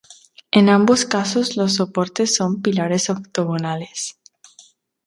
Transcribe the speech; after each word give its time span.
En 0.49 0.69
ambos 0.69 1.05
casos 1.05 1.57
los 1.57 1.75
soportes 1.75 2.33
son 2.33 2.63
pilares 2.63 3.11
octogonales. 3.11 4.15